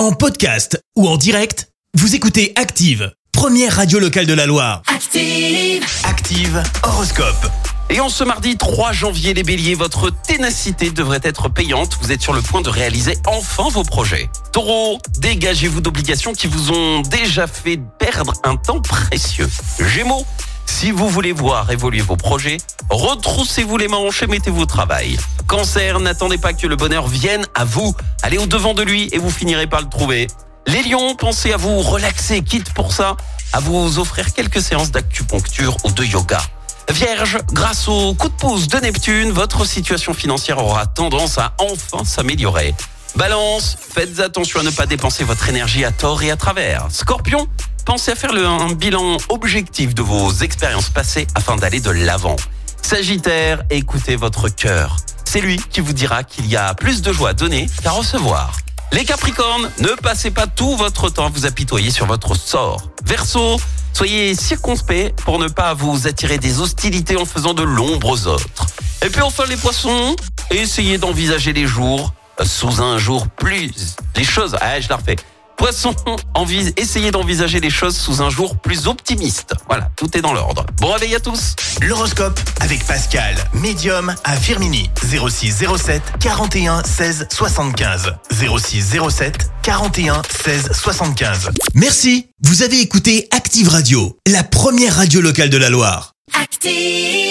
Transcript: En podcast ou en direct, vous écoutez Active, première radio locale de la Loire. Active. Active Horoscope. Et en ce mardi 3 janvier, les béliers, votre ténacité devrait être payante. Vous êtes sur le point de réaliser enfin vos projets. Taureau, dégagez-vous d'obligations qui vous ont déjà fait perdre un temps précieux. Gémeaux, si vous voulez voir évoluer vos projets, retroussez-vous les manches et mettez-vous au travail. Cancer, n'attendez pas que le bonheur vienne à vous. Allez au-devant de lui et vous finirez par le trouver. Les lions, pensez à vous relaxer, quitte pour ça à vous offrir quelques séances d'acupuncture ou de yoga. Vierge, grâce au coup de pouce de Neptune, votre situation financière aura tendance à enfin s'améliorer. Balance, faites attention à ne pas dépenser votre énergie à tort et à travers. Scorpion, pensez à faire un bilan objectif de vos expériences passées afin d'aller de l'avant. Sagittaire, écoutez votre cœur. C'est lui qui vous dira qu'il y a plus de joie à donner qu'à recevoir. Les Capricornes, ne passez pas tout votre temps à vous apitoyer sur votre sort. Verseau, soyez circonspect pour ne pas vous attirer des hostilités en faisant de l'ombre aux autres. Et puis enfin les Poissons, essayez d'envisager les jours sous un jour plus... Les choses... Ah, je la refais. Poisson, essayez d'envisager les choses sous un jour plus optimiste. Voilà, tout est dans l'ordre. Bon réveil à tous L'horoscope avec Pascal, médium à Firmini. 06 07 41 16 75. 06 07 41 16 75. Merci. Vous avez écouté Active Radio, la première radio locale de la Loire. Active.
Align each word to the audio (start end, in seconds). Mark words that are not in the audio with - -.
En 0.00 0.12
podcast 0.12 0.82
ou 0.96 1.06
en 1.06 1.18
direct, 1.18 1.68
vous 1.92 2.14
écoutez 2.14 2.54
Active, 2.56 3.12
première 3.32 3.76
radio 3.76 3.98
locale 3.98 4.24
de 4.24 4.32
la 4.32 4.46
Loire. 4.46 4.80
Active. 4.86 5.84
Active 6.04 6.62
Horoscope. 6.82 7.46
Et 7.90 8.00
en 8.00 8.08
ce 8.08 8.24
mardi 8.24 8.56
3 8.56 8.92
janvier, 8.92 9.34
les 9.34 9.42
béliers, 9.42 9.74
votre 9.74 10.10
ténacité 10.10 10.90
devrait 10.90 11.20
être 11.22 11.50
payante. 11.50 11.98
Vous 12.00 12.12
êtes 12.12 12.22
sur 12.22 12.32
le 12.32 12.40
point 12.40 12.62
de 12.62 12.70
réaliser 12.70 13.18
enfin 13.26 13.68
vos 13.68 13.82
projets. 13.82 14.30
Taureau, 14.52 14.98
dégagez-vous 15.18 15.82
d'obligations 15.82 16.32
qui 16.32 16.46
vous 16.46 16.70
ont 16.70 17.02
déjà 17.02 17.46
fait 17.46 17.78
perdre 17.98 18.32
un 18.42 18.56
temps 18.56 18.80
précieux. 18.80 19.50
Gémeaux, 19.80 20.24
si 20.80 20.92
vous 20.92 21.10
voulez 21.10 21.32
voir 21.32 21.70
évoluer 21.70 22.00
vos 22.00 22.16
projets, 22.16 22.56
retroussez-vous 22.88 23.76
les 23.76 23.86
manches 23.86 24.22
et 24.22 24.26
mettez-vous 24.26 24.62
au 24.62 24.66
travail. 24.66 25.18
Cancer, 25.46 26.00
n'attendez 26.00 26.38
pas 26.38 26.54
que 26.54 26.66
le 26.66 26.74
bonheur 26.74 27.06
vienne 27.06 27.44
à 27.54 27.66
vous. 27.66 27.94
Allez 28.22 28.38
au-devant 28.38 28.72
de 28.72 28.82
lui 28.82 29.10
et 29.12 29.18
vous 29.18 29.28
finirez 29.28 29.66
par 29.66 29.82
le 29.82 29.90
trouver. 29.90 30.26
Les 30.66 30.82
lions, 30.82 31.14
pensez 31.16 31.52
à 31.52 31.58
vous 31.58 31.82
relaxer, 31.82 32.40
quitte 32.40 32.72
pour 32.72 32.94
ça 32.94 33.18
à 33.52 33.60
vous 33.60 33.98
offrir 33.98 34.32
quelques 34.32 34.62
séances 34.62 34.90
d'acupuncture 34.90 35.76
ou 35.84 35.90
de 35.90 36.02
yoga. 36.02 36.40
Vierge, 36.88 37.36
grâce 37.52 37.86
au 37.86 38.14
coup 38.14 38.30
de 38.30 38.34
pouce 38.34 38.66
de 38.66 38.78
Neptune, 38.78 39.32
votre 39.32 39.66
situation 39.66 40.14
financière 40.14 40.64
aura 40.64 40.86
tendance 40.86 41.36
à 41.36 41.52
enfin 41.58 42.06
s'améliorer. 42.06 42.74
Balance, 43.16 43.76
faites 43.78 44.18
attention 44.18 44.60
à 44.60 44.62
ne 44.62 44.70
pas 44.70 44.86
dépenser 44.86 45.24
votre 45.24 45.46
énergie 45.50 45.84
à 45.84 45.90
tort 45.90 46.22
et 46.22 46.30
à 46.30 46.36
travers. 46.36 46.86
Scorpion, 46.90 47.48
pensez 47.84 48.12
à 48.12 48.14
faire 48.14 48.32
un 48.32 48.72
bilan 48.72 49.16
objectif 49.28 49.94
de 49.94 50.02
vos 50.02 50.32
expériences 50.32 50.90
passées 50.90 51.26
afin 51.34 51.56
d'aller 51.56 51.80
de 51.80 51.90
l'avant. 51.90 52.36
Sagittaire, 52.82 53.62
écoutez 53.70 54.16
votre 54.16 54.48
cœur. 54.48 54.96
C'est 55.24 55.40
lui 55.40 55.58
qui 55.70 55.80
vous 55.80 55.92
dira 55.92 56.24
qu'il 56.24 56.46
y 56.46 56.56
a 56.56 56.74
plus 56.74 57.02
de 57.02 57.12
joie 57.12 57.30
à 57.30 57.32
donner 57.34 57.68
qu'à 57.82 57.92
recevoir. 57.92 58.56
Les 58.92 59.04
Capricornes, 59.04 59.70
ne 59.78 59.94
passez 60.02 60.32
pas 60.32 60.48
tout 60.48 60.76
votre 60.76 61.10
temps 61.10 61.26
à 61.26 61.28
vous 61.28 61.46
apitoyer 61.46 61.92
sur 61.92 62.06
votre 62.06 62.34
sort. 62.34 62.90
Verseau, 63.04 63.60
soyez 63.92 64.34
circonspect 64.34 65.20
pour 65.22 65.38
ne 65.38 65.46
pas 65.46 65.74
vous 65.74 66.08
attirer 66.08 66.38
des 66.38 66.58
hostilités 66.58 67.16
en 67.16 67.24
faisant 67.24 67.54
de 67.54 67.62
l'ombre 67.62 68.08
aux 68.08 68.26
autres. 68.26 68.66
Et 69.06 69.08
puis 69.08 69.22
enfin 69.22 69.44
les 69.48 69.56
Poissons, 69.56 70.16
essayez 70.50 70.98
d'envisager 70.98 71.52
les 71.52 71.66
jours 71.66 72.12
sous 72.44 72.80
un 72.82 72.98
jour 72.98 73.28
plus... 73.28 73.96
Les 74.16 74.24
choses... 74.24 74.56
Ah, 74.60 74.80
je 74.80 74.88
la 74.88 74.96
refais. 74.96 75.16
Poisson, 75.60 75.94
essayez 76.78 77.10
d'envisager 77.10 77.60
les 77.60 77.68
choses 77.68 77.94
sous 77.94 78.22
un 78.22 78.30
jour 78.30 78.56
plus 78.56 78.86
optimiste. 78.86 79.52
Voilà, 79.68 79.90
tout 79.94 80.16
est 80.16 80.22
dans 80.22 80.32
l'ordre. 80.32 80.64
Bon 80.78 80.90
réveil 80.92 81.14
à 81.14 81.20
tous 81.20 81.54
L'horoscope 81.82 82.40
avec 82.60 82.82
Pascal, 82.86 83.36
médium 83.52 84.14
à 84.24 84.36
Firmini. 84.36 84.90
06 85.02 85.66
07 85.76 86.02
41 86.18 86.82
16 86.82 87.26
75. 87.30 88.14
06 88.30 88.96
07 89.10 89.50
41 89.62 90.22
16 90.42 90.70
75. 90.72 91.50
Merci. 91.74 92.28
Vous 92.42 92.62
avez 92.62 92.80
écouté 92.80 93.28
Active 93.30 93.68
Radio, 93.68 94.16
la 94.26 94.42
première 94.42 94.96
radio 94.96 95.20
locale 95.20 95.50
de 95.50 95.58
la 95.58 95.68
Loire. 95.68 96.14
Active. 96.40 97.29